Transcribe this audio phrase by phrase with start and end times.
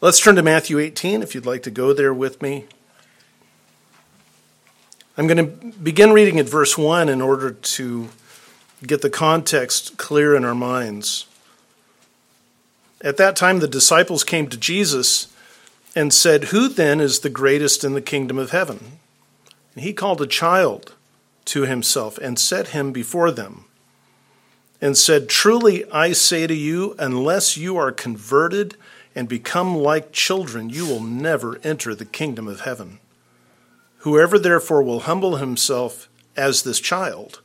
[0.00, 2.66] Let's turn to Matthew 18 if you'd like to go there with me.
[5.16, 8.08] I'm going to begin reading at verse 1 in order to
[8.86, 11.26] get the context clear in our minds.
[13.00, 15.34] At that time, the disciples came to Jesus
[15.96, 19.00] and said, Who then is the greatest in the kingdom of heaven?
[19.74, 20.94] And he called a child
[21.46, 23.64] to himself and set him before them
[24.80, 28.76] and said, Truly I say to you, unless you are converted
[29.18, 33.00] and become like children, you will never enter the kingdom of heaven.
[34.02, 37.40] Whoever therefore will humble himself as this child,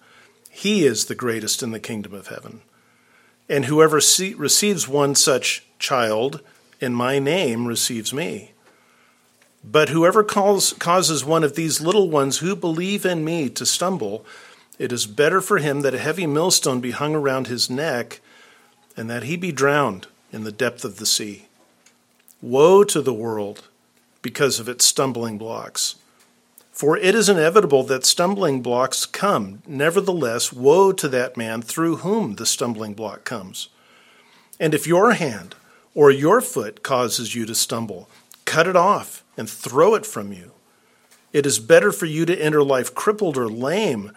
[0.51, 2.62] he is the greatest in the kingdom of heaven.
[3.49, 6.41] And whoever see, receives one such child
[6.79, 8.51] in my name receives me.
[9.63, 14.23] But whoever calls, causes one of these little ones who believe in me to stumble,
[14.77, 18.21] it is better for him that a heavy millstone be hung around his neck
[18.95, 21.48] and that he be drowned in the depth of the sea.
[22.43, 23.70] Woe to the world
[24.21, 25.95] because of its stumbling blocks.
[26.73, 29.63] For it is inevitable that stumbling blocks come.
[29.65, 33.70] Nevertheless, woe to that man through whom the stumbling block comes.
[34.59, 35.55] And if your hand
[35.95, 38.09] or your foot causes you to stumble,
[38.43, 40.51] cut it off and throw it from you.
[41.31, 44.12] It is better for you to enter life crippled or lame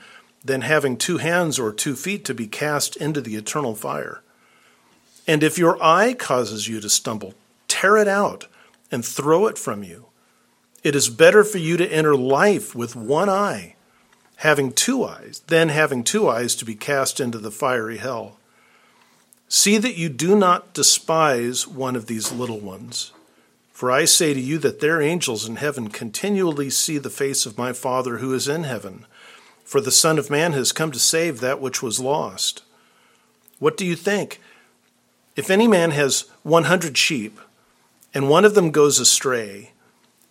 [0.44, 4.20] than having two hands or two feet to be cast into the eternal fire.
[5.28, 7.34] And if your eye causes you to stumble,
[7.68, 8.46] tear it out
[8.90, 10.06] and throw it from you.
[10.82, 13.74] It is better for you to enter life with one eye,
[14.36, 18.38] having two eyes, than having two eyes to be cast into the fiery hell.
[19.48, 23.12] See that you do not despise one of these little ones.
[23.72, 27.58] For I say to you that their angels in heaven continually see the face of
[27.58, 29.06] my Father who is in heaven.
[29.64, 32.62] For the Son of Man has come to save that which was lost.
[33.58, 34.40] What do you think?
[35.34, 37.38] If any man has one hundred sheep,
[38.16, 39.72] and one of them goes astray,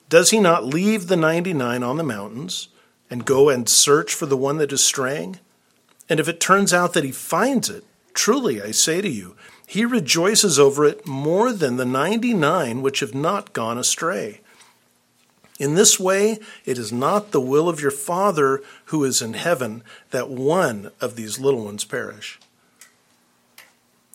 [0.09, 2.69] does he not leave the ninety nine on the mountains
[3.11, 5.37] and go and search for the one that is straying?
[6.09, 7.83] And if it turns out that he finds it,
[8.15, 9.35] truly I say to you,
[9.67, 14.41] he rejoices over it more than the ninety nine which have not gone astray.
[15.59, 19.83] In this way, it is not the will of your Father who is in heaven
[20.09, 22.39] that one of these little ones perish.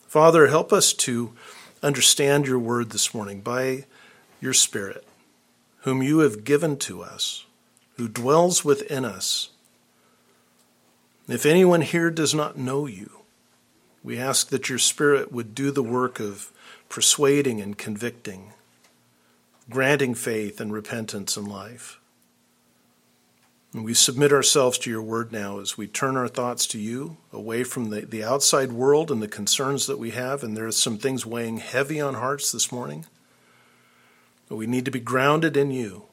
[0.09, 1.35] Father, help us to
[1.83, 3.85] understand your word this morning by
[4.41, 5.07] your Spirit,
[5.81, 7.47] whom you have given to us,
[7.97, 9.51] who dwells within us.
[11.29, 13.11] If anyone here does not know you,
[14.03, 16.51] we ask that your Spirit would do the work of
[16.89, 18.53] persuading and convicting
[19.71, 22.00] granting faith and repentance in life.
[23.73, 27.19] And we submit ourselves to your word now as we turn our thoughts to you,
[27.33, 30.43] away from the, the outside world and the concerns that we have.
[30.43, 33.07] And there are some things weighing heavy on hearts this morning.
[34.49, 36.05] But we need to be grounded in you.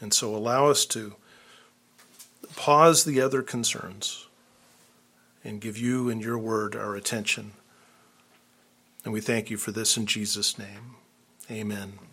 [0.00, 1.14] And so allow us to
[2.56, 4.26] pause the other concerns
[5.42, 7.52] and give you and your word our attention.
[9.04, 10.96] And we thank you for this in Jesus' name.
[11.50, 12.11] Amen.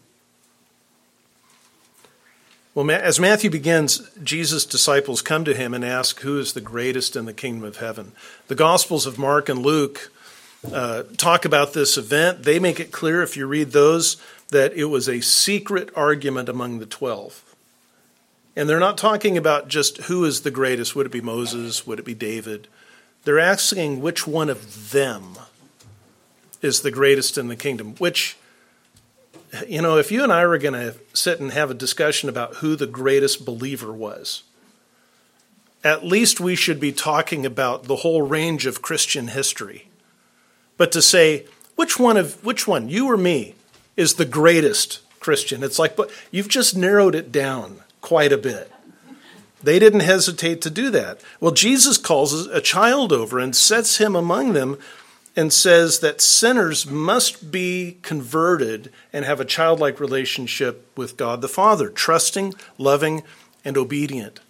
[2.76, 7.16] Well, as Matthew begins, Jesus' disciples come to him and ask, Who is the greatest
[7.16, 8.12] in the kingdom of heaven?
[8.48, 10.12] The Gospels of Mark and Luke
[10.72, 12.44] uh, talk about this event.
[12.44, 14.18] They make it clear, if you read those,
[14.50, 17.44] that it was a secret argument among the twelve.
[18.56, 20.96] And they're not talking about just who is the greatest.
[20.96, 21.88] Would it be Moses?
[21.88, 22.68] Would it be David?
[23.24, 25.40] They're asking which one of them
[26.62, 28.38] is the greatest in the kingdom, which
[29.68, 32.58] you know, if you and I were going to sit and have a discussion about
[32.58, 34.44] who the greatest believer was,
[35.84, 39.88] at least we should be talking about the whole range of Christian history.
[40.78, 41.46] But to say,
[41.76, 43.56] which one of which one, you or me,
[43.96, 45.64] is the greatest Christian?
[45.64, 48.72] It's like, but you've just narrowed it down quite a bit.
[49.62, 51.22] They didn't hesitate to do that.
[51.40, 54.78] Well, Jesus calls a child over and sets him among them
[55.40, 61.48] and says that sinners must be converted and have a childlike relationship with God the
[61.48, 63.24] Father, trusting, loving,
[63.64, 64.42] and obedient.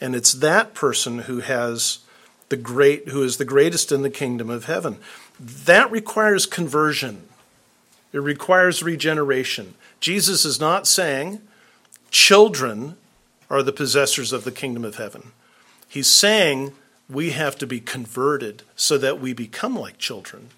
[0.00, 2.00] And it's that person who has
[2.48, 4.96] the great who is the greatest in the kingdom of heaven.
[5.38, 7.28] That requires conversion.
[8.12, 9.74] It requires regeneration.
[10.00, 11.40] Jesus is not saying
[12.10, 12.96] children
[13.48, 15.30] are the possessors of the kingdom of heaven.
[15.88, 16.72] He's saying
[17.12, 20.48] we have to be converted so that we become like children.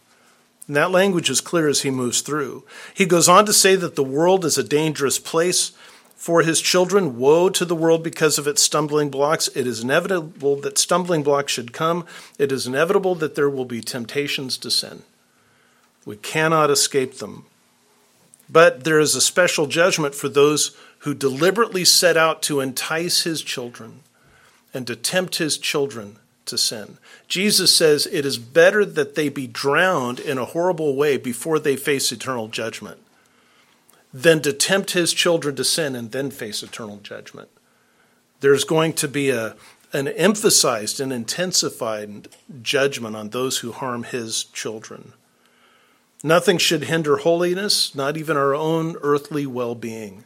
[0.66, 2.64] And that language is clear as he moves through.
[2.94, 5.72] He goes on to say that the world is a dangerous place
[6.16, 7.18] for his children.
[7.18, 9.48] Woe to the world because of its stumbling blocks.
[9.48, 12.06] It is inevitable that stumbling blocks should come.
[12.38, 15.02] It is inevitable that there will be temptations to sin.
[16.06, 17.44] We cannot escape them.
[18.48, 23.42] But there is a special judgment for those who deliberately set out to entice his
[23.42, 24.00] children
[24.72, 26.98] and to tempt his children to sin.
[27.28, 31.76] Jesus says it is better that they be drowned in a horrible way before they
[31.76, 32.98] face eternal judgment
[34.12, 37.48] than to tempt his children to sin and then face eternal judgment.
[38.40, 39.56] There's going to be a,
[39.92, 42.28] an emphasized and intensified
[42.62, 45.14] judgment on those who harm his children.
[46.22, 50.24] Nothing should hinder holiness, not even our own earthly well being.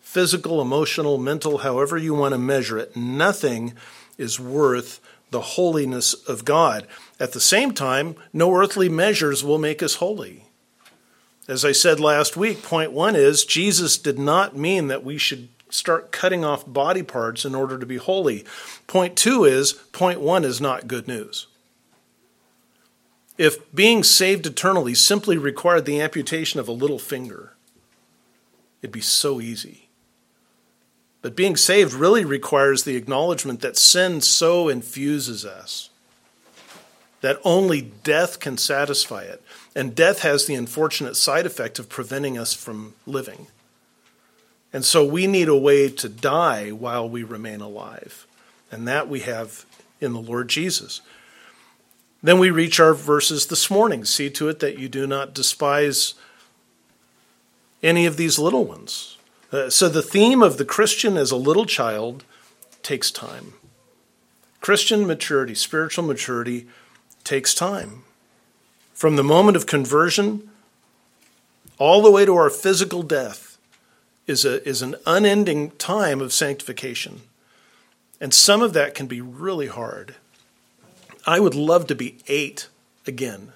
[0.00, 3.74] Physical, emotional, mental, however you want to measure it, nothing
[4.16, 6.86] is worth the holiness of God.
[7.20, 10.44] At the same time, no earthly measures will make us holy.
[11.46, 15.48] As I said last week, point one is Jesus did not mean that we should
[15.70, 18.44] start cutting off body parts in order to be holy.
[18.86, 21.46] Point two is point one is not good news.
[23.36, 27.54] If being saved eternally simply required the amputation of a little finger,
[28.82, 29.87] it'd be so easy.
[31.28, 35.90] But being saved really requires the acknowledgement that sin so infuses us
[37.20, 39.42] that only death can satisfy it.
[39.76, 43.48] And death has the unfortunate side effect of preventing us from living.
[44.72, 48.26] And so we need a way to die while we remain alive.
[48.72, 49.66] And that we have
[50.00, 51.02] in the Lord Jesus.
[52.22, 54.06] Then we reach our verses this morning.
[54.06, 56.14] See to it that you do not despise
[57.82, 59.17] any of these little ones.
[59.50, 62.24] Uh, so the theme of the Christian as a little child
[62.82, 63.54] takes time.
[64.60, 66.66] Christian maturity, spiritual maturity,
[67.24, 68.02] takes time.
[68.92, 70.50] From the moment of conversion
[71.78, 73.56] all the way to our physical death
[74.26, 77.22] is, a, is an unending time of sanctification.
[78.20, 80.16] And some of that can be really hard.
[81.26, 82.68] I would love to be eight
[83.06, 83.52] again.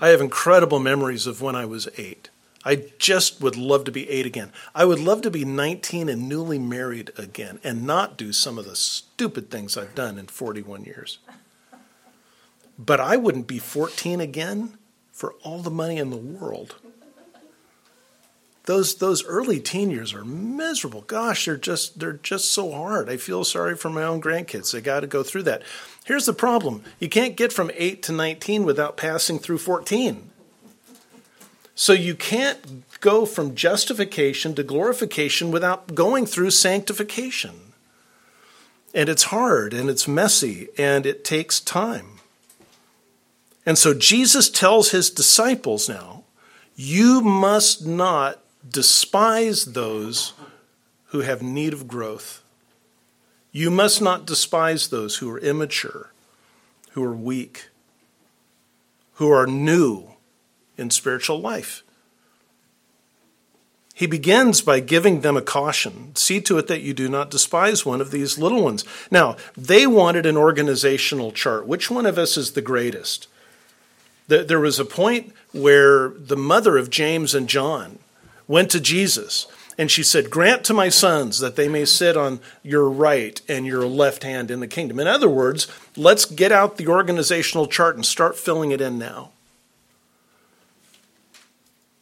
[0.00, 2.28] I have incredible memories of when I was eight.
[2.66, 4.52] I just would love to be eight again.
[4.74, 8.64] I would love to be 19 and newly married again and not do some of
[8.64, 11.18] the stupid things I've done in 41 years.
[12.78, 14.76] But I wouldn't be 14 again
[15.12, 16.74] for all the money in the world
[18.66, 21.02] those those early teen years are miserable.
[21.02, 23.08] Gosh, they're just they're just so hard.
[23.08, 24.72] I feel sorry for my own grandkids.
[24.72, 25.62] They got to go through that.
[26.04, 30.30] Here's the problem: you can't get from eight to nineteen without passing through fourteen.
[31.76, 37.72] So you can't go from justification to glorification without going through sanctification.
[38.92, 42.18] And it's hard and it's messy and it takes time.
[43.64, 46.24] And so Jesus tells his disciples now,
[46.74, 50.32] you must not Despise those
[51.06, 52.42] who have need of growth.
[53.52, 56.12] You must not despise those who are immature,
[56.92, 57.68] who are weak,
[59.14, 60.08] who are new
[60.76, 61.82] in spiritual life.
[63.94, 66.14] He begins by giving them a caution.
[66.16, 68.84] See to it that you do not despise one of these little ones.
[69.10, 71.66] Now, they wanted an organizational chart.
[71.66, 73.26] Which one of us is the greatest?
[74.28, 77.98] There was a point where the mother of James and John
[78.46, 79.46] went to Jesus
[79.78, 83.66] and she said, Grant to my sons that they may sit on your right and
[83.66, 85.00] your left hand in the kingdom.
[85.00, 89.30] In other words, let's get out the organizational chart and start filling it in now.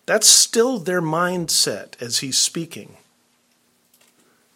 [0.06, 2.96] That's still their mindset as he's speaking.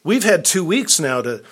[0.05, 1.43] We've had two weeks now to,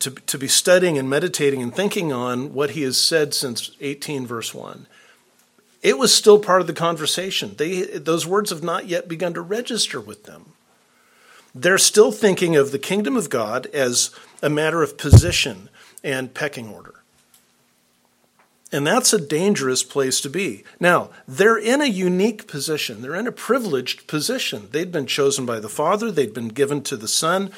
[0.00, 4.26] to, to be studying and meditating and thinking on what he has said since 18,
[4.26, 4.86] verse 1
[5.86, 7.54] it was still part of the conversation.
[7.56, 10.54] They, those words have not yet begun to register with them.
[11.54, 14.10] They're still thinking of the kingdom of God as
[14.42, 15.68] a matter of position
[16.02, 16.95] and pecking order.
[18.76, 20.62] And that's a dangerous place to be.
[20.78, 23.00] Now, they're in a unique position.
[23.00, 24.68] They're in a privileged position.
[24.70, 27.50] They'd been chosen by the Father, they'd been given to the Son.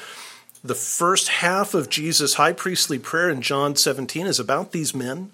[0.63, 5.31] The first half of Jesus' high priestly prayer in John 17 is about these men.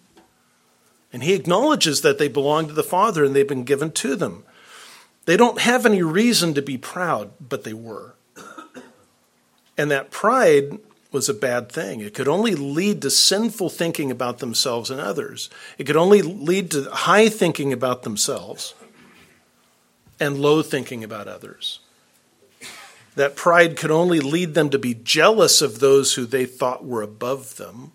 [1.14, 4.44] And he acknowledges that they belong to the Father and they've been given to them.
[5.26, 8.16] They don't have any reason to be proud, but they were.
[9.78, 10.80] And that pride
[11.16, 12.02] was a bad thing.
[12.02, 15.50] It could only lead to sinful thinking about themselves and others.
[15.78, 18.76] It could only lead to high thinking about themselves
[20.20, 21.80] and low thinking about others.
[23.16, 27.02] That pride could only lead them to be jealous of those who they thought were
[27.02, 27.94] above them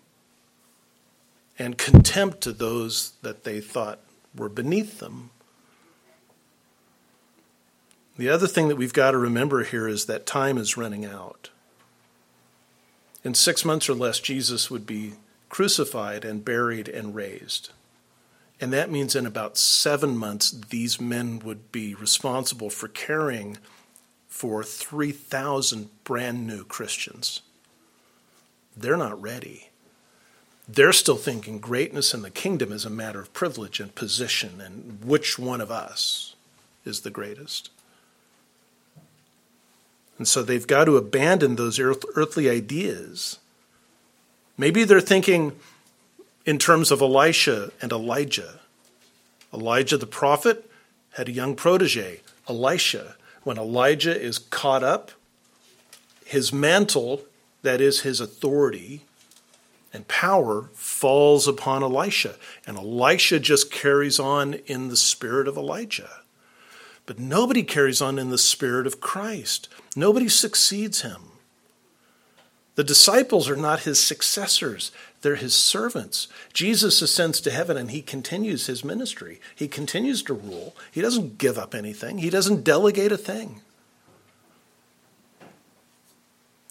[1.59, 3.99] and contempt to those that they thought
[4.35, 5.29] were beneath them.
[8.17, 11.51] The other thing that we've got to remember here is that time is running out.
[13.23, 15.13] In six months or less, Jesus would be
[15.49, 17.71] crucified and buried and raised.
[18.59, 23.57] And that means in about seven months, these men would be responsible for caring
[24.27, 27.41] for 3,000 brand new Christians.
[28.77, 29.69] They're not ready.
[30.67, 35.03] They're still thinking greatness in the kingdom is a matter of privilege and position and
[35.03, 36.35] which one of us
[36.85, 37.71] is the greatest.
[40.21, 43.39] And so they've got to abandon those earthly ideas.
[44.55, 45.53] Maybe they're thinking
[46.45, 48.59] in terms of Elisha and Elijah.
[49.51, 50.69] Elijah the prophet
[51.13, 53.15] had a young protege, Elisha.
[53.41, 55.09] When Elijah is caught up,
[56.23, 57.23] his mantle,
[57.63, 59.01] that is his authority
[59.91, 62.35] and power, falls upon Elisha.
[62.67, 66.20] And Elisha just carries on in the spirit of Elijah.
[67.05, 69.67] But nobody carries on in the spirit of Christ.
[69.95, 71.31] Nobody succeeds him.
[72.75, 74.91] The disciples are not his successors,
[75.21, 76.27] they're his servants.
[76.53, 79.39] Jesus ascends to heaven and he continues his ministry.
[79.55, 80.75] He continues to rule.
[80.91, 83.61] He doesn't give up anything, he doesn't delegate a thing.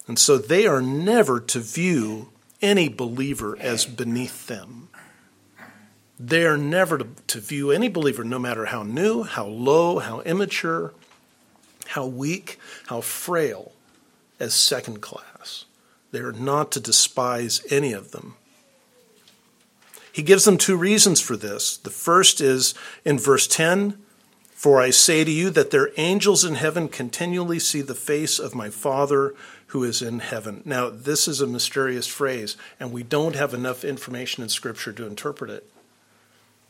[0.09, 4.89] And so they are never to view any believer as beneath them.
[6.23, 10.21] They are never to, to view any believer, no matter how new, how low, how
[10.21, 10.93] immature,
[11.87, 12.59] how weak,
[12.89, 13.73] how frail,
[14.39, 15.65] as second class.
[16.13, 18.35] They are not to despise any of them.
[20.13, 21.79] He gives them two reasons for this.
[21.79, 23.99] The first is in verse 10
[24.53, 28.55] For I say to you that their angels in heaven continually see the face of
[28.55, 29.35] my Father
[29.69, 30.61] who is in heaven.
[30.67, 35.07] Now, this is a mysterious phrase, and we don't have enough information in Scripture to
[35.07, 35.71] interpret it.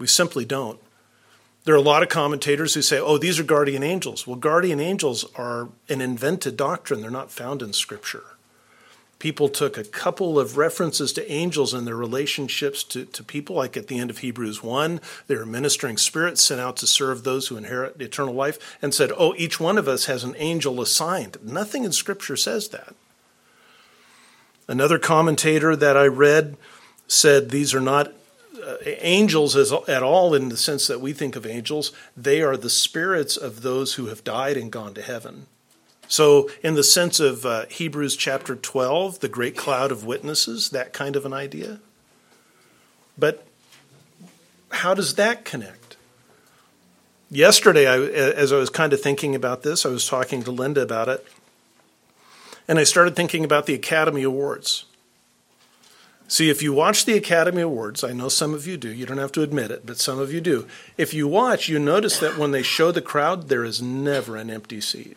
[0.00, 0.80] We simply don't.
[1.64, 4.26] There are a lot of commentators who say, oh, these are guardian angels.
[4.26, 8.24] Well, guardian angels are an invented doctrine, they're not found in Scripture.
[9.18, 13.76] People took a couple of references to angels and their relationships to, to people, like
[13.76, 17.48] at the end of Hebrews 1, they were ministering spirits sent out to serve those
[17.48, 21.36] who inherit eternal life, and said, oh, each one of us has an angel assigned.
[21.44, 22.94] Nothing in Scripture says that.
[24.66, 26.56] Another commentator that I read
[27.06, 28.14] said these are not
[28.62, 31.92] uh, angels as, at all in the sense that we think of angels.
[32.16, 35.46] They are the spirits of those who have died and gone to heaven.
[36.08, 40.92] So, in the sense of uh, Hebrews chapter 12, the great cloud of witnesses, that
[40.92, 41.78] kind of an idea.
[43.16, 43.46] But
[44.72, 45.96] how does that connect?
[47.30, 50.80] Yesterday, I, as I was kind of thinking about this, I was talking to Linda
[50.80, 51.24] about it,
[52.66, 54.86] and I started thinking about the Academy Awards.
[56.30, 59.18] See, if you watch the Academy Awards, I know some of you do, you don't
[59.18, 60.68] have to admit it, but some of you do.
[60.96, 64.48] If you watch, you notice that when they show the crowd, there is never an
[64.48, 65.16] empty seat.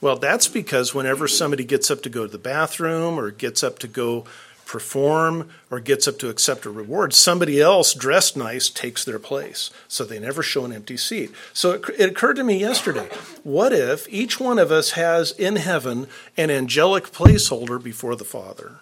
[0.00, 3.78] Well, that's because whenever somebody gets up to go to the bathroom or gets up
[3.78, 4.24] to go
[4.66, 9.70] perform or gets up to accept a reward, somebody else dressed nice takes their place.
[9.86, 11.30] So they never show an empty seat.
[11.52, 13.08] So it, it, occurred to me yesterday
[13.44, 18.80] what if each one of us has in heaven an angelic placeholder before the Father?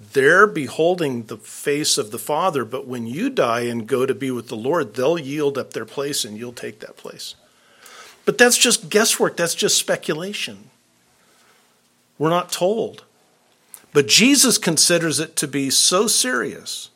[0.00, 4.30] They're beholding the face of the Father, but when you die and go to be
[4.30, 7.34] with the Lord, they'll yield up their place and you'll take that place.
[8.24, 10.70] But that's just guesswork, that's just speculation.
[12.18, 13.04] We're not told.
[13.92, 16.89] But Jesus considers it to be so serious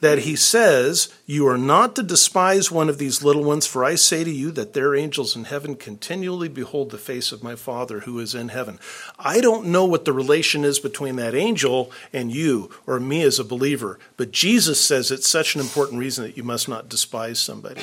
[0.00, 3.94] that he says, You are not to despise one of these little ones, for I
[3.94, 8.00] say to you that their angels in heaven continually behold the face of my Father
[8.00, 8.78] who is in heaven.
[9.18, 13.38] I don't know what the relation is between that angel and you or me as
[13.38, 17.38] a believer, but Jesus says it's such an important reason that you must not despise
[17.38, 17.82] somebody.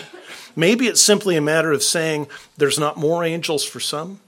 [0.56, 4.20] Maybe it's simply a matter of saying there's not more angels for some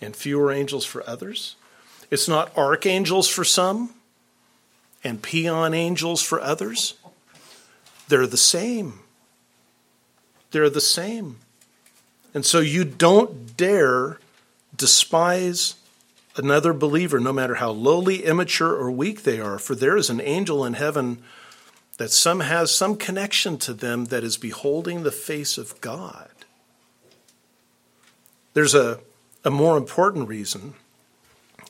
[0.00, 1.56] and fewer angels for others.
[2.10, 3.94] It's not archangels for some
[5.04, 6.94] and peon angels for others,
[8.08, 9.00] they're the same.
[10.50, 11.38] They're the same.
[12.34, 14.18] And so you don't dare
[14.76, 15.74] despise
[16.36, 20.20] another believer, no matter how lowly, immature, or weak they are, for there is an
[20.20, 21.22] angel in heaven
[21.98, 26.30] that some has some connection to them that is beholding the face of God.
[28.54, 29.00] There's a,
[29.44, 30.74] a more important reason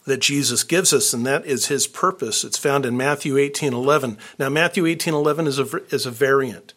[0.09, 2.45] that Jesus gives us, and that is his purpose.
[2.45, 4.19] It's found in Matthew 18 11.
[4.39, 6.75] Now, Matthew 18 11 is a, is a variant.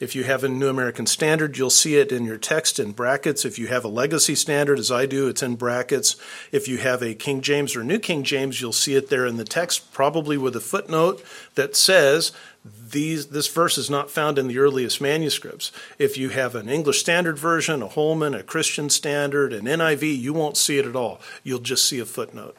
[0.00, 3.44] If you have a New American Standard, you'll see it in your text in brackets.
[3.44, 6.16] If you have a Legacy Standard, as I do, it's in brackets.
[6.50, 9.36] If you have a King James or New King James, you'll see it there in
[9.36, 11.22] the text, probably with a footnote
[11.54, 12.32] that says
[12.64, 15.70] these, this verse is not found in the earliest manuscripts.
[15.98, 20.32] If you have an English Standard Version, a Holman, a Christian Standard, an NIV, you
[20.32, 21.20] won't see it at all.
[21.44, 22.56] You'll just see a footnote.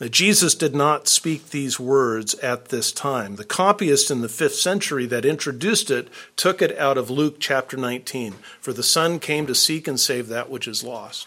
[0.00, 3.34] Now, Jesus did not speak these words at this time.
[3.34, 7.76] The copyist in the fifth century that introduced it took it out of Luke chapter
[7.76, 8.34] 19.
[8.60, 11.26] For the Son came to seek and save that which is lost.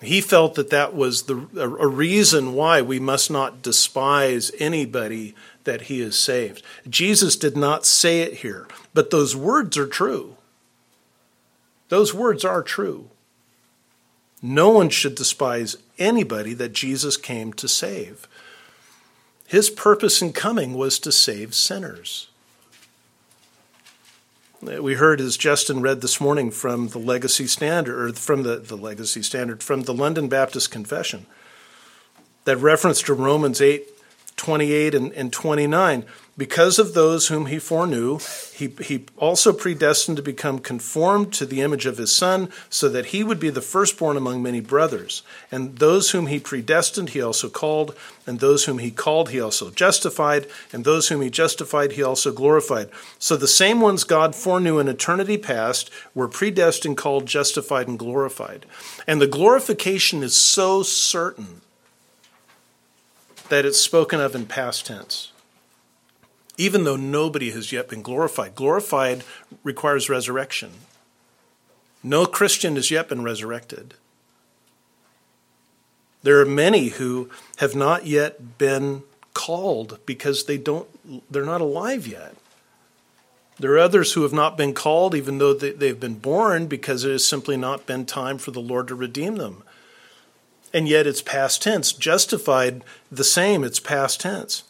[0.00, 5.82] He felt that that was the, a, reason why we must not despise anybody that
[5.82, 6.62] he is saved.
[6.88, 10.36] Jesus did not say it here, but those words are true.
[11.90, 13.10] Those words are true.
[14.40, 18.26] No one should despise anybody that Jesus came to save.
[19.46, 22.28] His purpose in coming was to save sinners.
[24.62, 28.76] We heard, as Justin read this morning from the Legacy Standard, or from the, the
[28.76, 31.26] Legacy Standard, from the London Baptist Confession,
[32.44, 33.86] that reference to Romans 8
[34.36, 36.04] 28 and, and 29
[36.40, 38.18] because of those whom he foreknew,
[38.54, 43.06] he, he also predestined to become conformed to the image of his Son, so that
[43.06, 45.22] he would be the firstborn among many brothers.
[45.52, 47.94] And those whom he predestined, he also called.
[48.26, 50.46] And those whom he called, he also justified.
[50.72, 52.88] And those whom he justified, he also glorified.
[53.18, 58.64] So the same ones God foreknew in eternity past were predestined, called, justified, and glorified.
[59.06, 61.60] And the glorification is so certain
[63.50, 65.32] that it's spoken of in past tense
[66.60, 68.54] even though nobody has yet been glorified.
[68.54, 69.24] Glorified
[69.64, 70.72] requires resurrection.
[72.02, 73.94] No Christian has yet been resurrected.
[76.22, 80.86] There are many who have not yet been called because they don't
[81.32, 82.34] they're not alive yet.
[83.58, 87.04] There are others who have not been called even though they, have been born because
[87.04, 89.62] it has simply not been time for the Lord to redeem them.
[90.74, 91.92] And yet it's past tense.
[91.92, 94.64] Justified the same, it's past tense.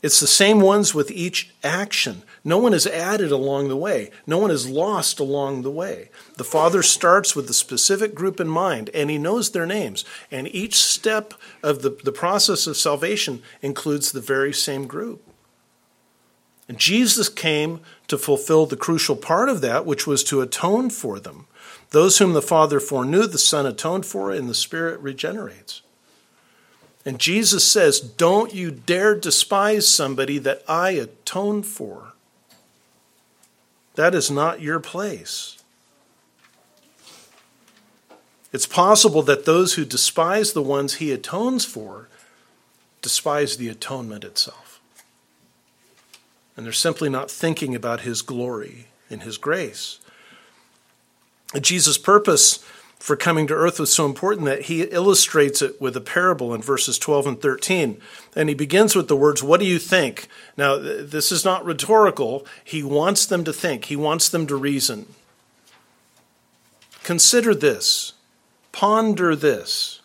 [0.00, 2.22] It's the same ones with each action.
[2.44, 4.10] No one is added along the way.
[4.26, 6.10] No one is lost along the way.
[6.36, 10.04] The Father starts with the specific group in mind, and He knows their names.
[10.30, 15.22] And each step of the, the process of salvation includes the very same group.
[16.68, 21.18] And Jesus came to fulfill the crucial part of that, which was to atone for
[21.18, 21.46] them.
[21.90, 25.82] Those whom the Father foreknew, the Son atoned for, and the Spirit regenerates.
[27.04, 32.12] And Jesus says, Don't you dare despise somebody that I atone for.
[33.94, 35.58] That is not your place.
[38.52, 42.08] It's possible that those who despise the ones he atones for
[43.02, 44.80] despise the atonement itself.
[46.56, 50.00] And they're simply not thinking about his glory and his grace.
[51.60, 52.64] Jesus' purpose
[52.98, 56.60] for coming to earth was so important that he illustrates it with a parable in
[56.60, 58.00] verses 12 and 13.
[58.34, 60.26] And he begins with the words, What do you think?
[60.56, 62.44] Now, this is not rhetorical.
[62.64, 65.06] He wants them to think, he wants them to reason.
[67.04, 68.14] Consider this,
[68.72, 70.00] ponder this.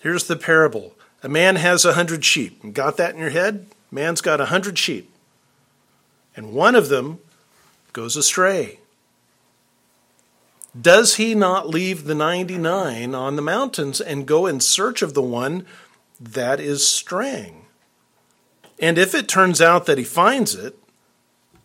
[0.00, 2.72] Here's the parable A man has a hundred sheep.
[2.72, 3.66] Got that in your head?
[3.90, 5.10] Man's got a hundred sheep.
[6.36, 7.18] And one of them
[7.92, 8.78] goes astray.
[10.78, 15.22] Does he not leave the 99 on the mountains and go in search of the
[15.22, 15.66] one
[16.20, 17.66] that is straying?
[18.78, 20.78] And if it turns out that he finds it,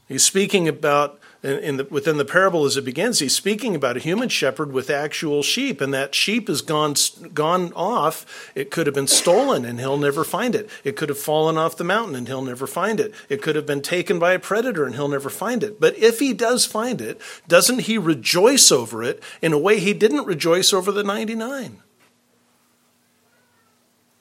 [0.07, 3.99] he's speaking about in the, within the parable as it begins, he's speaking about a
[3.99, 6.95] human shepherd with actual sheep, and that sheep has gone
[7.33, 8.51] gone off.
[8.55, 10.69] It could have been stolen, and he'll never find it.
[10.85, 13.13] It could have fallen off the mountain, and he'll never find it.
[13.27, 15.81] It could have been taken by a predator, and he'll never find it.
[15.81, 19.93] But if he does find it, doesn't he rejoice over it in a way he
[19.93, 21.79] didn't rejoice over the ninety nine?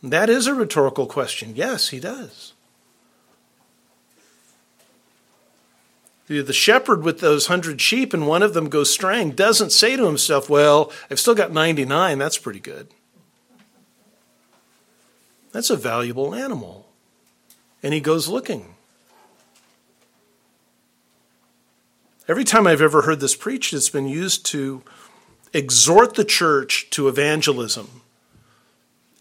[0.02, 1.54] That is a rhetorical question.
[1.54, 2.54] Yes, he does.
[6.40, 10.06] The shepherd with those hundred sheep and one of them goes straying doesn't say to
[10.06, 12.18] himself, Well, I've still got 99.
[12.18, 12.88] That's pretty good.
[15.52, 16.86] That's a valuable animal.
[17.82, 18.74] And he goes looking.
[22.28, 24.82] Every time I've ever heard this preached, it's been used to
[25.52, 28.02] exhort the church to evangelism.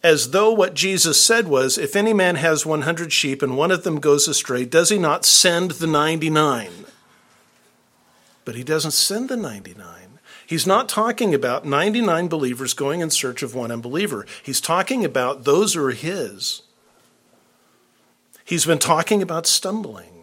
[0.04, 3.84] As though what Jesus said was, If any man has 100 sheep and one of
[3.84, 6.70] them goes astray, does he not send the 99?
[8.46, 10.20] But he doesn't send the 99.
[10.46, 14.26] He's not talking about 99 believers going in search of one unbeliever.
[14.44, 16.64] He's talking about those who are his.
[18.44, 20.22] He's been talking about stumbling.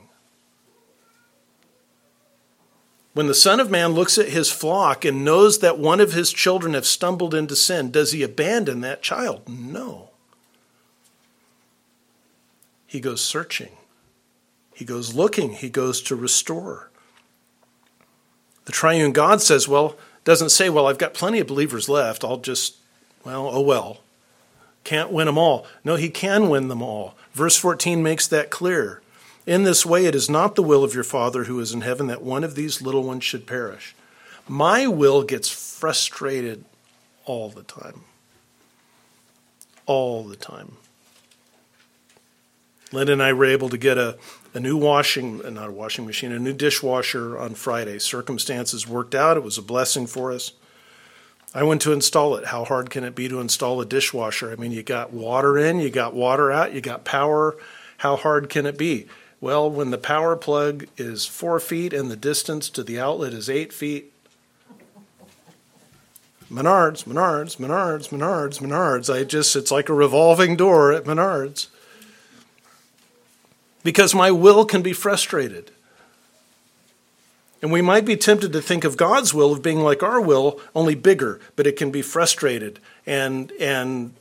[3.14, 6.32] When the Son of Man looks at his flock and knows that one of his
[6.32, 9.48] children have stumbled into sin, does he abandon that child?
[9.48, 10.10] No.
[12.86, 13.72] He goes searching,
[14.74, 16.90] he goes looking, he goes to restore.
[18.68, 22.22] The triune God says, well, doesn't say, well, I've got plenty of believers left.
[22.22, 22.76] I'll just
[23.24, 24.00] Well, oh well.
[24.84, 25.66] Can't win them all.
[25.84, 27.14] No, he can win them all.
[27.32, 29.00] Verse 14 makes that clear.
[29.46, 32.08] In this way, it is not the will of your Father who is in heaven
[32.08, 33.94] that one of these little ones should perish.
[34.46, 36.66] My will gets frustrated
[37.24, 38.02] all the time.
[39.86, 40.76] All the time.
[42.92, 44.16] Linda and I were able to get a,
[44.54, 47.98] a new washing, uh, not a washing machine, a new dishwasher on Friday.
[47.98, 49.36] Circumstances worked out.
[49.36, 50.52] It was a blessing for us.
[51.54, 52.46] I went to install it.
[52.46, 54.50] How hard can it be to install a dishwasher?
[54.50, 57.56] I mean, you got water in, you got water out, you got power.
[57.98, 59.06] How hard can it be?
[59.40, 63.48] Well, when the power plug is four feet and the distance to the outlet is
[63.48, 64.12] eight feet,
[66.50, 69.14] Menards, Menards, Menards, Menards, Menards.
[69.14, 71.68] I just, it's like a revolving door at Menards
[73.82, 75.70] because my will can be frustrated.
[77.60, 80.60] And we might be tempted to think of God's will of being like our will,
[80.74, 82.78] only bigger, but it can be frustrated.
[83.06, 84.14] And and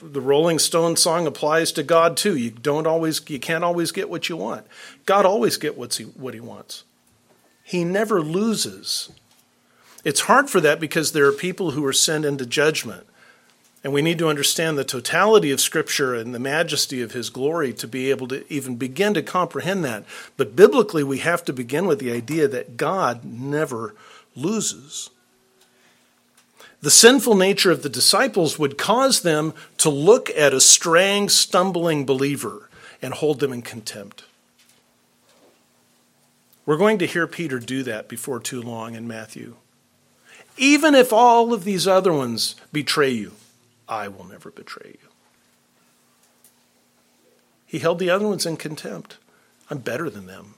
[0.00, 2.36] the Rolling Stone song applies to God too.
[2.36, 4.66] You don't always you can't always get what you want.
[5.06, 6.84] God always get what's he, what he wants.
[7.64, 9.10] He never loses.
[10.04, 13.06] It's hard for that because there are people who are sent into judgment.
[13.84, 17.74] And we need to understand the totality of Scripture and the majesty of His glory
[17.74, 20.04] to be able to even begin to comprehend that.
[20.38, 23.94] But biblically, we have to begin with the idea that God never
[24.34, 25.10] loses.
[26.80, 32.06] The sinful nature of the disciples would cause them to look at a straying, stumbling
[32.06, 32.70] believer
[33.02, 34.24] and hold them in contempt.
[36.64, 39.56] We're going to hear Peter do that before too long in Matthew.
[40.56, 43.32] Even if all of these other ones betray you,
[43.88, 45.08] I will never betray you.
[47.66, 49.18] He held the other ones in contempt.
[49.70, 50.54] I'm better than them.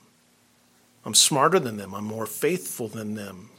[1.05, 1.95] I'm smarter than them.
[1.95, 3.49] I'm more faithful than them.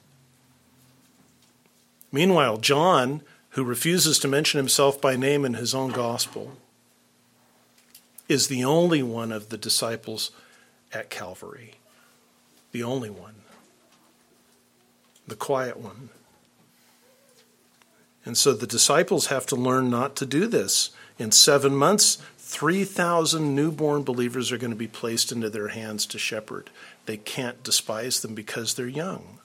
[2.12, 6.59] Meanwhile, John, who refuses to mention himself by name in his own gospel,
[8.28, 10.31] is the only one of the disciples
[10.92, 11.74] at Calvary.
[12.72, 13.35] The only one.
[15.26, 16.11] The quiet one.
[18.29, 20.91] And so the disciples have to learn not to do this.
[21.19, 26.19] In seven months, 3,000 newborn believers are going to be placed into their hands to
[26.19, 26.69] shepherd.
[27.07, 29.38] They can't despise them because they're young.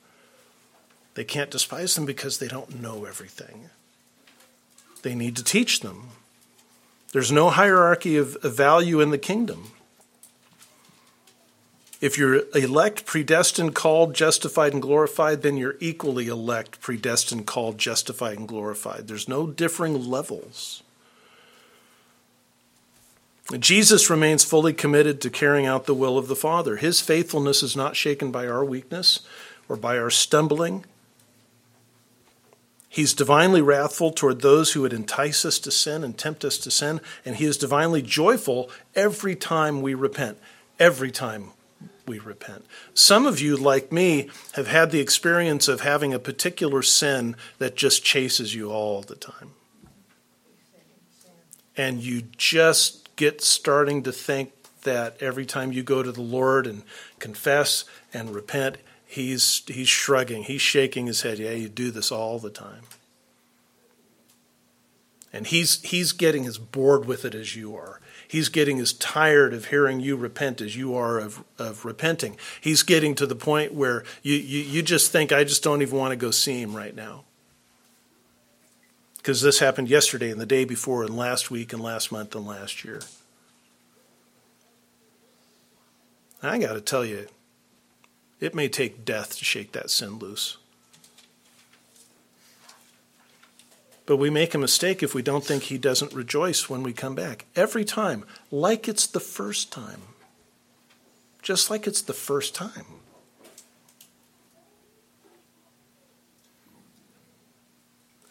[1.14, 3.70] They can't despise them because they don't know everything.
[5.02, 6.10] They need to teach them.
[7.14, 9.72] There's no hierarchy of, of value in the kingdom.
[12.04, 18.38] If you're elect, predestined, called, justified, and glorified, then you're equally elect, predestined, called, justified,
[18.38, 19.08] and glorified.
[19.08, 20.84] There's no differing levels.
[23.58, 26.76] Jesus remains fully committed to carrying out the will of the Father.
[26.76, 29.22] His faithfulness is not shaken by our weakness
[29.70, 30.84] or by our stumbling.
[32.90, 36.70] He's divinely wrathful toward those who would entice us to sin and tempt us to
[36.70, 40.38] sin, and he is divinely joyful every time we repent.
[40.80, 41.52] Every time
[42.06, 42.66] we repent.
[42.94, 47.76] Some of you, like me, have had the experience of having a particular sin that
[47.76, 49.52] just chases you all the time.
[51.76, 54.52] And you just get starting to think
[54.84, 56.84] that every time you go to the Lord and
[57.20, 61.40] confess and repent, he's he's shrugging, he's shaking his head.
[61.40, 62.84] Yeah, you do this all the time.
[65.32, 68.00] And he's he's getting as bored with it as you are.
[68.34, 72.36] He's getting as tired of hearing you repent as you are of, of repenting.
[72.60, 76.00] He's getting to the point where you, you, you just think, I just don't even
[76.00, 77.26] want to go see him right now.
[79.18, 82.44] Because this happened yesterday and the day before and last week and last month and
[82.44, 83.02] last year.
[86.42, 87.28] I got to tell you,
[88.40, 90.58] it may take death to shake that sin loose.
[94.06, 97.16] But we make a mistake if we don't think he doesn't rejoice when we come
[97.16, 97.46] back.
[97.56, 100.02] Every time, like it's the first time.
[101.42, 102.86] Just like it's the first time.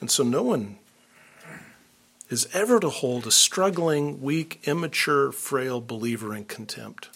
[0.01, 0.79] And so no one
[2.29, 7.09] is ever to hold a struggling, weak, immature, frail believer in contempt.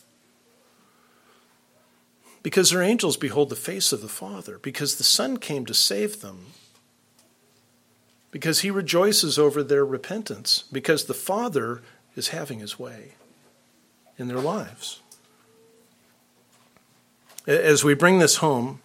[2.43, 6.21] Because their angels behold the face of the Father, because the Son came to save
[6.21, 6.53] them
[8.37, 11.81] because he rejoices over their repentance, because the Father
[12.17, 13.13] is having his way
[14.19, 15.01] in their lives.
[17.47, 18.83] As we bring this home,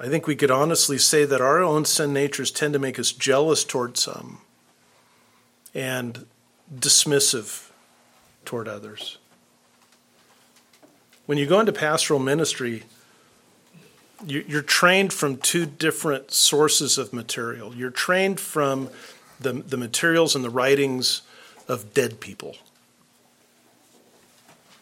[0.00, 3.12] I think we could honestly say that our own sin natures tend to make us
[3.12, 4.40] jealous toward some
[5.72, 6.26] and
[6.74, 7.70] dismissive
[8.44, 9.18] toward others.
[11.26, 12.82] When you go into pastoral ministry,
[14.26, 17.74] you're trained from two different sources of material.
[17.74, 18.90] You're trained from
[19.40, 21.22] the, the materials and the writings
[21.68, 22.56] of dead people.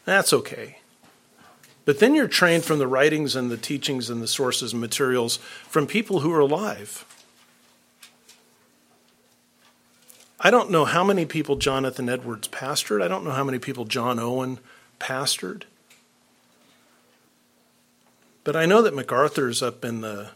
[0.04, 0.78] That's okay.
[1.84, 5.36] But then you're trained from the writings and the teachings and the sources and materials
[5.68, 7.04] from people who are alive.
[10.40, 13.02] I don't know how many people Jonathan Edwards pastored.
[13.02, 14.58] I don't know how many people John Owen
[14.98, 15.62] pastored.
[18.46, 20.30] But I know that MacArthur's up in the,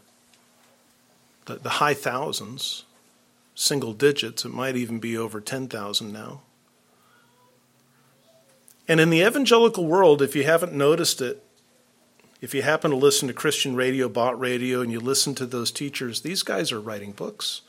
[1.45, 2.83] the, the high thousands,
[3.55, 4.43] single digits.
[4.43, 6.41] It might even be over 10,000 now.
[8.85, 11.41] And in the evangelical world, if you haven't noticed it,
[12.41, 15.71] if you happen to listen to Christian radio, bot radio, and you listen to those
[15.71, 17.61] teachers, these guys are writing books.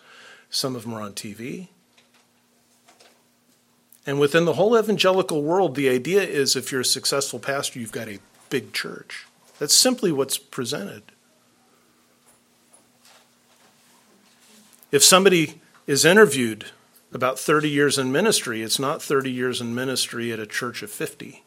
[0.51, 1.69] Some of them are on TV.
[4.05, 7.93] And within the whole evangelical world, the idea is if you're a successful pastor, you've
[7.93, 8.19] got a
[8.51, 9.27] big church.
[9.63, 11.05] That's simply what's presented.
[14.91, 16.65] If somebody is interviewed
[17.13, 20.91] about 30 years in ministry, it's not 30 years in ministry at a church of
[20.91, 21.45] 50.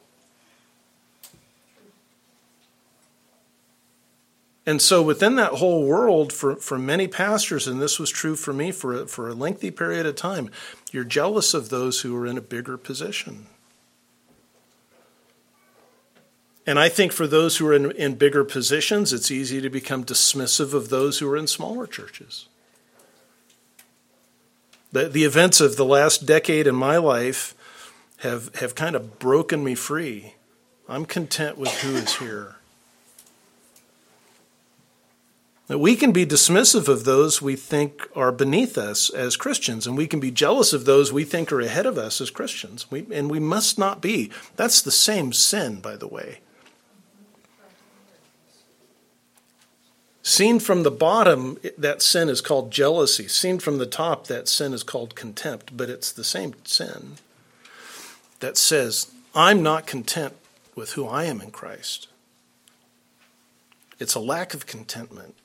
[4.66, 8.54] And so, within that whole world, for, for many pastors, and this was true for
[8.54, 10.50] me for a, for a lengthy period of time,
[10.94, 13.48] you're jealous of those who are in a bigger position.
[16.68, 20.04] And I think for those who are in, in bigger positions, it's easy to become
[20.04, 22.48] dismissive of those who are in smaller churches.
[24.92, 27.54] The, the events of the last decade in my life
[28.20, 30.34] have, have kind of broken me free.
[30.90, 32.56] I'm content with who is here.
[35.68, 39.98] That we can be dismissive of those we think are beneath us as Christians, and
[39.98, 42.90] we can be jealous of those we think are ahead of us as Christians.
[42.92, 44.32] We, and we must not be.
[44.56, 46.40] That's the same sin, by the way.
[50.28, 53.28] Seen from the bottom, that sin is called jealousy.
[53.28, 57.18] Seen from the top, that sin is called contempt, but it's the same sin
[58.40, 60.34] that says, I'm not content
[60.74, 62.08] with who I am in Christ.
[64.00, 65.36] It's a lack of contentment.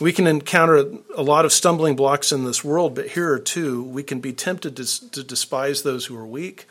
[0.00, 0.84] We can encounter
[1.16, 3.80] a lot of stumbling blocks in this world, but here are two.
[3.80, 6.66] We can be tempted to, to despise those who are weak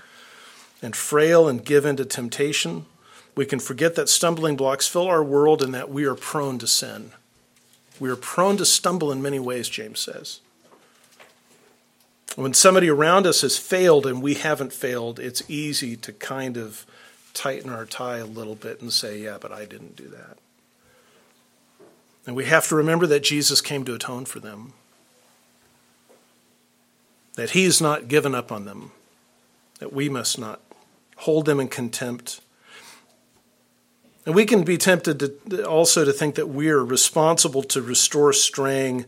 [0.82, 2.86] and frail and give in to temptation.
[3.36, 6.68] We can forget that stumbling blocks fill our world and that we are prone to
[6.68, 7.12] sin.
[8.00, 10.42] We are prone to stumble in many ways, James says.
[12.36, 16.86] When somebody around us has failed and we haven't failed, it's easy to kind of
[17.34, 20.38] tighten our tie a little bit and say, yeah, but I didn't do that.
[22.26, 24.74] And we have to remember that Jesus came to atone for them,
[27.36, 28.92] that He's not given up on them,
[29.80, 30.62] that we must not
[31.18, 32.42] hold them in contempt.
[34.26, 38.34] And we can be tempted to also to think that we are responsible to restore
[38.34, 39.06] straying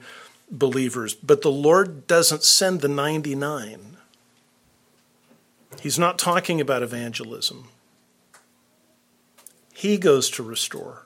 [0.49, 3.97] believers, but the Lord doesn't send the 99.
[5.81, 7.67] He's not talking about evangelism.
[9.73, 11.05] He goes to restore.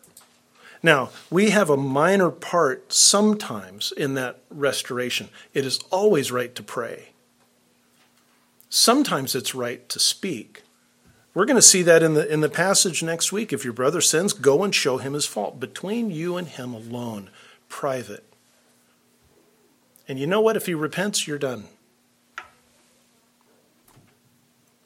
[0.83, 5.29] Now, we have a minor part sometimes in that restoration.
[5.53, 7.09] It is always right to pray.
[8.69, 10.61] Sometimes it's right to speak.
[11.37, 13.53] We're going to see that in the, in the passage next week.
[13.53, 17.29] If your brother sins, go and show him his fault between you and him alone,
[17.69, 18.23] private.
[20.07, 20.57] And you know what?
[20.57, 21.65] If he repents, you're done.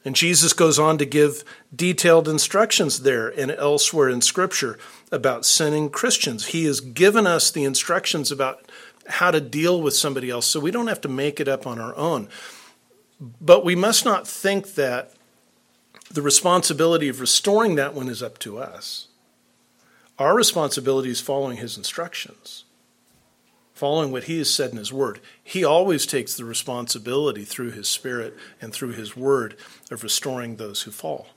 [0.03, 4.77] And Jesus goes on to give detailed instructions there and elsewhere in Scripture
[5.09, 6.47] about sinning Christians.
[6.47, 8.69] He has given us the instructions about
[9.07, 11.79] how to deal with somebody else so we don't have to make it up on
[11.79, 12.27] our own.
[13.39, 15.13] But we must not think that
[16.13, 19.07] the responsibility of restoring that one is up to us.
[20.19, 22.65] Our responsibility is following his instructions
[23.81, 25.19] following what he has said in his word.
[25.43, 29.57] He always takes the responsibility through his spirit and through his word
[29.89, 31.29] of restoring those who fall.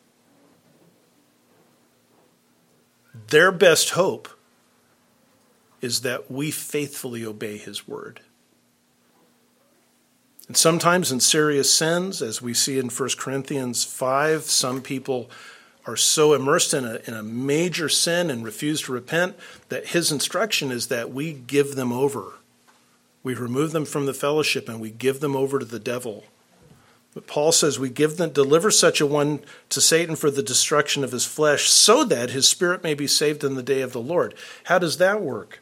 [3.29, 4.29] Their best hope
[5.81, 8.21] is that we faithfully obey his word.
[10.49, 15.31] And sometimes in serious sins, as we see in 1 Corinthians 5, some people
[15.87, 19.37] are so immersed in a, in a major sin and refuse to repent
[19.69, 22.35] that his instruction is that we give them over.
[23.23, 26.25] We remove them from the fellowship and we give them over to the devil.
[27.15, 31.05] But Paul says we give them, deliver such a one to Satan for the destruction
[31.05, 34.01] of his flesh, so that his spirit may be saved in the day of the
[34.01, 34.35] Lord.
[34.65, 35.61] How does that work?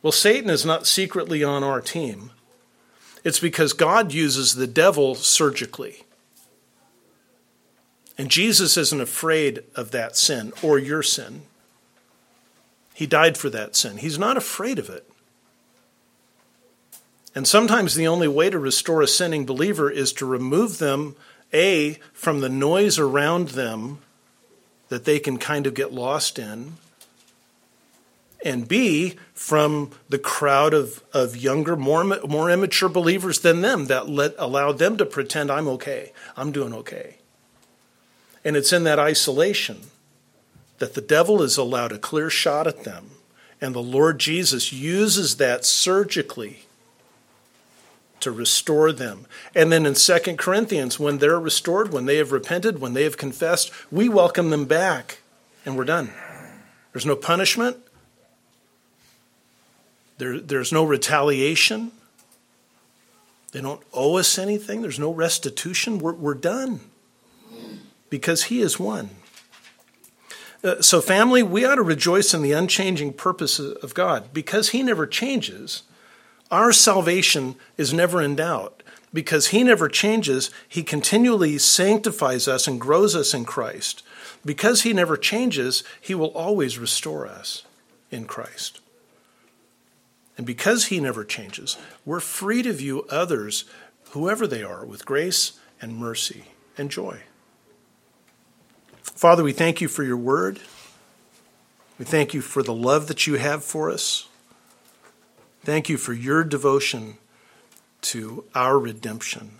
[0.00, 2.30] Well, Satan is not secretly on our team.
[3.28, 6.04] It's because God uses the devil surgically.
[8.16, 11.42] And Jesus isn't afraid of that sin or your sin.
[12.94, 13.98] He died for that sin.
[13.98, 15.06] He's not afraid of it.
[17.34, 21.14] And sometimes the only way to restore a sinning believer is to remove them,
[21.52, 23.98] A, from the noise around them
[24.88, 26.78] that they can kind of get lost in,
[28.44, 34.08] and B, from the crowd of, of younger, more, more immature believers than them that
[34.08, 37.16] let, allowed them to pretend I'm okay, I'm doing okay.
[38.44, 39.90] And it's in that isolation
[40.78, 43.10] that the devil is allowed a clear shot at them.
[43.60, 46.60] And the Lord Jesus uses that surgically
[48.20, 49.26] to restore them.
[49.54, 53.16] And then in 2 Corinthians, when they're restored, when they have repented, when they have
[53.16, 55.18] confessed, we welcome them back
[55.64, 56.12] and we're done.
[56.92, 57.76] There's no punishment,
[60.18, 61.92] there, there's no retaliation.
[63.52, 64.82] They don't owe us anything.
[64.82, 65.98] There's no restitution.
[65.98, 66.80] We're, we're done
[68.10, 69.10] because He is one.
[70.62, 74.32] Uh, so, family, we ought to rejoice in the unchanging purpose of God.
[74.32, 75.84] Because He never changes,
[76.50, 78.82] our salvation is never in doubt.
[79.14, 84.02] Because He never changes, He continually sanctifies us and grows us in Christ.
[84.44, 87.62] Because He never changes, He will always restore us
[88.10, 88.80] in Christ.
[90.38, 93.64] And because He never changes, we're free to view others,
[94.12, 96.44] whoever they are, with grace and mercy
[96.78, 97.22] and joy.
[99.02, 100.60] Father, we thank you for your word.
[101.98, 104.28] We thank you for the love that you have for us.
[105.64, 107.18] Thank you for your devotion
[108.02, 109.58] to our redemption.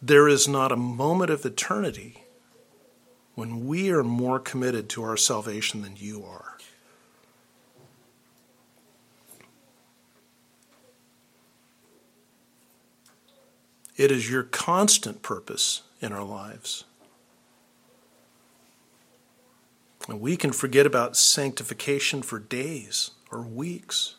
[0.00, 2.22] There is not a moment of eternity
[3.38, 6.58] when we are more committed to our salvation than you are.
[13.96, 16.82] It is your constant purpose in our lives.
[20.08, 24.16] And we can forget about sanctification for days or weeks.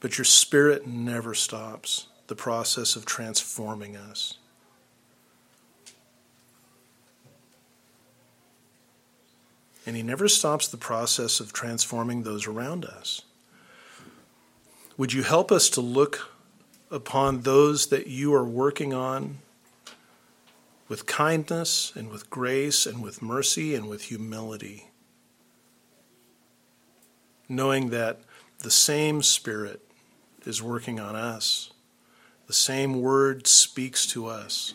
[0.00, 4.38] But your spirit never stops the process of transforming us.
[9.86, 13.22] And he never stops the process of transforming those around us.
[14.98, 16.32] Would you help us to look
[16.90, 19.38] upon those that you are working on
[20.88, 24.90] with kindness and with grace and with mercy and with humility,
[27.48, 28.20] knowing that
[28.60, 29.82] the same Spirit
[30.44, 31.72] is working on us,
[32.46, 34.74] the same Word speaks to us,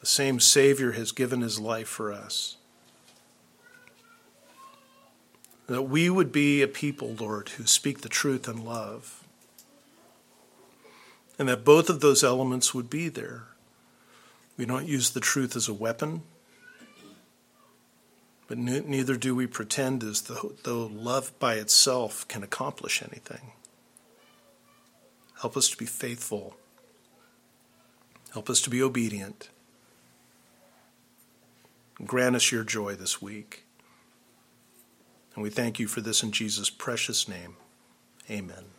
[0.00, 2.55] the same Savior has given his life for us.
[5.66, 9.24] That we would be a people, Lord, who speak the truth in love
[11.38, 13.44] and that both of those elements would be there.
[14.56, 16.22] We don't use the truth as a weapon,
[18.48, 23.52] but neither do we pretend as though, though love by itself can accomplish anything.
[25.40, 26.56] Help us to be faithful.
[28.32, 29.50] Help us to be obedient.
[32.04, 33.65] Grant us your joy this week.
[35.36, 37.56] And we thank you for this in Jesus' precious name.
[38.30, 38.75] Amen.